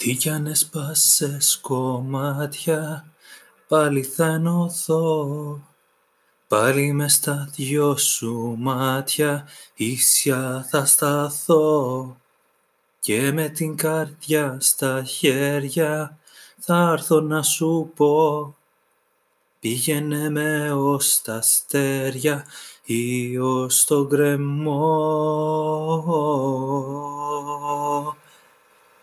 [0.00, 3.12] Τι κι αν έσπασες κομμάτια,
[3.68, 5.60] πάλι θα ενωθώ.
[6.48, 12.16] Πάλι μες στα δυο σου μάτια, ίσια θα σταθώ.
[13.00, 16.18] Και με την καρδιά στα χέρια,
[16.58, 18.56] θα έρθω να σου πω.
[19.60, 22.46] Πήγαινε με ως τα αστέρια
[22.84, 24.80] ή ως τον κρεμό.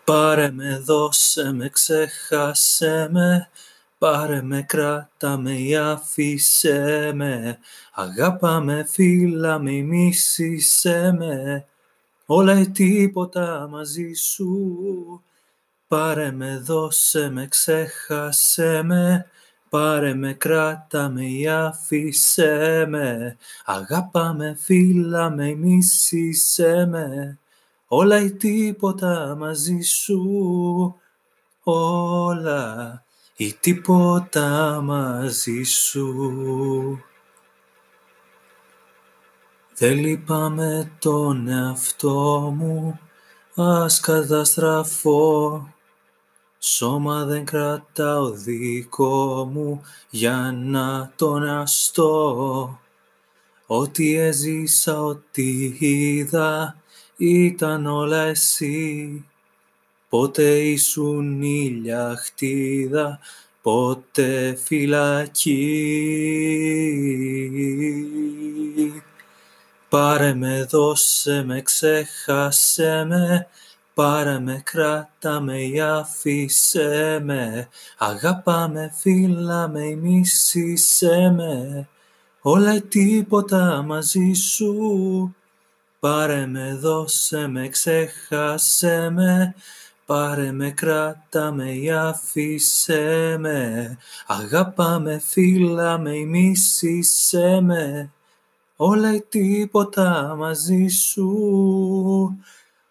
[0.08, 3.48] Πάρε με, δώσε με, ξέχασε με,
[3.98, 7.58] πάρε με, κράτα με ή αφήσε με,
[7.92, 11.64] αγάπα με, φίλα με, μίσησε με,
[12.26, 15.22] όλα ή τίποτα μαζί σου.
[15.88, 19.26] Πάρε με, δώσε με, ξέχασε με,
[19.68, 27.38] πάρε με, κράτα με ή αφήσε με, αγάπα με, φίλα με, μίσησε με,
[27.88, 30.20] όλα ή τίποτα μαζί σου,
[31.62, 33.02] όλα
[33.36, 37.02] ή τίποτα μαζί σου.
[39.74, 42.98] Δεν λυπάμαι τον εαυτό μου,
[43.54, 45.68] ας καταστραφώ,
[46.58, 52.78] σώμα δεν κρατάω δικό μου για να τον αστώ.
[53.66, 56.76] Ό,τι έζησα, ό,τι είδα,
[57.18, 59.24] ήταν όλα εσύ.
[60.08, 63.18] Πότε ήσουν ήλια χτίδα,
[63.62, 65.62] πότε φυλακή.
[69.88, 73.48] Πάρε με, δώσε με, ξέχασε με,
[73.94, 81.88] πάρε με, κράτα με ή αφήσε με, αγάπα με, φίλα με ή μίσησε με,
[82.40, 85.34] όλα ή τίποτα μαζί σου.
[86.00, 89.54] Πάρε με, δώσε με, ξέχασε με,
[90.06, 93.96] πάρε με, κράτα με ή αφήσε με,
[94.26, 98.12] αγάπα με, φίλα με ή μίσησε με,
[98.76, 101.28] όλα ή τίποτα μαζί σου,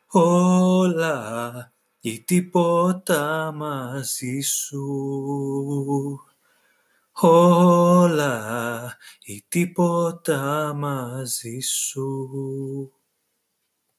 [0.08, 1.72] όλα
[2.02, 4.86] ή τίποτα μαζί σου,
[7.22, 12.20] όλα ή τίποτα μαζί σου.